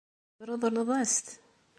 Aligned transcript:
Tṛeḍleḍ-as-t. 0.37 1.27